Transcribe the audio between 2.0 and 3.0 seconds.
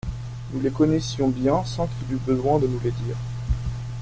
eût besoin de nous les